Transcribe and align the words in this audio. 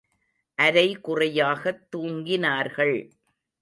அரை 0.55 0.97
குறையாகத் 1.01 1.87
தூங்கினார்கள். 1.95 3.11